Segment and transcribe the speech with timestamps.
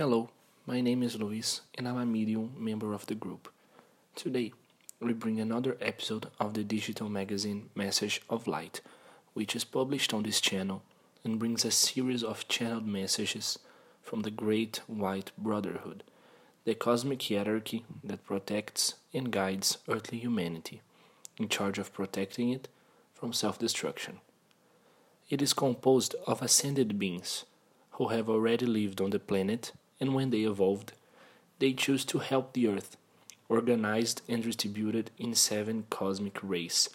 [0.00, 0.30] Hello,
[0.66, 3.52] my name is Luis and I'm a medium member of the group.
[4.14, 4.54] Today,
[4.98, 8.80] we bring another episode of the digital magazine Message of Light,
[9.34, 10.82] which is published on this channel
[11.22, 13.58] and brings a series of channeled messages
[14.00, 16.02] from the Great White Brotherhood,
[16.64, 20.80] the cosmic hierarchy that protects and guides earthly humanity,
[21.36, 22.68] in charge of protecting it
[23.12, 24.20] from self destruction.
[25.28, 27.44] It is composed of ascended beings
[27.90, 30.92] who have already lived on the planet, and when they evolved,
[31.58, 32.96] they chose to help the Earth
[33.48, 36.88] organized and distributed in seven cosmic rays,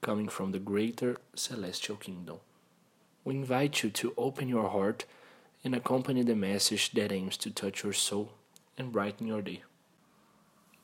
[0.00, 2.38] coming from the greater celestial kingdom.
[3.24, 5.04] We invite you to open your heart
[5.64, 8.30] and accompany the message that aims to touch your soul
[8.78, 9.62] and brighten your day.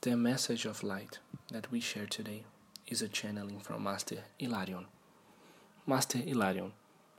[0.01, 1.21] The message of light
[1.53, 2.43] that we share today
[2.89, 4.87] is a channeling from Master Hilarion.
[5.87, 6.73] Master Hilarion,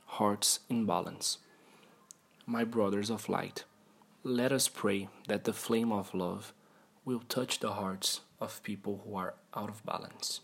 [0.04, 1.38] Hearts in Balance.
[2.46, 3.64] My brothers of light,
[4.26, 6.54] let us pray that the flame of love
[7.04, 10.40] will touch the hearts of people who are out of balance.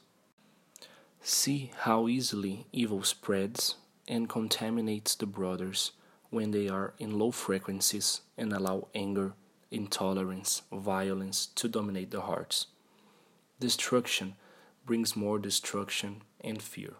[1.23, 5.93] See how easily evil spreads and contaminates the brothers
[6.29, 9.33] when they are in low frequencies and allow anger,
[9.71, 12.67] intolerance, violence to dominate the hearts.
[13.61, 14.35] Destruction
[14.85, 16.97] brings more destruction and fear.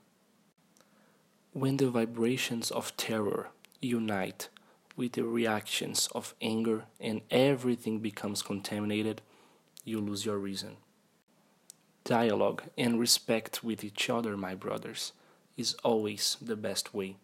[1.53, 3.51] When the vibrations of terror
[3.83, 4.49] unite
[4.97, 9.23] with the reactions of anger and everything becomes contaminated,
[9.85, 10.77] you lose your reason.
[12.05, 15.13] Dialogue and respect with each other, my brothers,
[15.57, 17.17] is always the best way.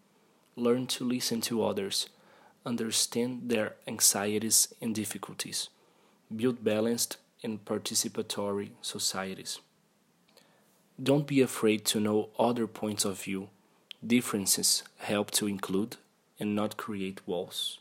[0.55, 2.09] Learn to listen to others,
[2.65, 5.69] understand their anxieties and difficulties,
[6.35, 9.61] build balanced and participatory societies.
[11.03, 13.49] Don't be afraid to know other points of view.
[14.07, 15.97] Differences help to include
[16.39, 17.79] and not create walls.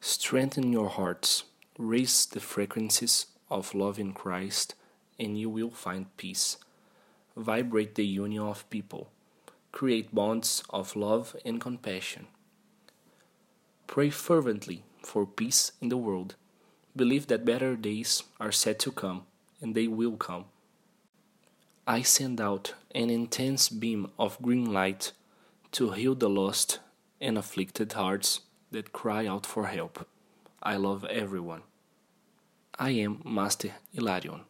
[0.00, 1.44] Strengthen your hearts,
[1.78, 4.74] raise the frequencies of love in Christ,
[5.18, 6.58] and you will find peace.
[7.36, 9.10] Vibrate the union of people.
[9.72, 12.26] Create bonds of love and compassion.
[13.86, 16.34] Pray fervently for peace in the world.
[16.94, 19.26] Believe that better days are set to come,
[19.60, 20.46] and they will come.
[21.86, 25.12] I send out an intense beam of green light
[25.72, 26.80] to heal the lost
[27.20, 28.40] and afflicted hearts
[28.70, 30.06] that cry out for help.
[30.62, 31.62] I love everyone.
[32.78, 34.40] I am Master Hilarion.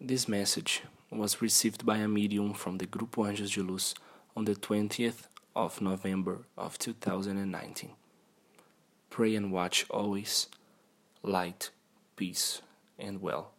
[0.00, 3.94] This message was received by a medium from the Grupo Anjos de Luz
[4.36, 7.90] on the 20th of November of 2019.
[9.08, 10.48] Pray and watch always.
[11.22, 11.70] Light,
[12.16, 12.62] peace,
[12.98, 13.52] and well.